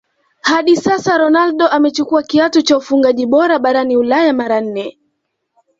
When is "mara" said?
4.33-4.61